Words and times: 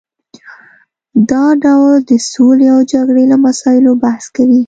دا 1.29 1.45
ډول 1.63 1.95
د 2.09 2.13
سولې 2.31 2.65
او 2.73 2.79
جګړې 2.93 3.23
له 3.31 3.37
مسایلو 3.45 3.91
بحث 4.03 4.25
کوي 4.35 4.59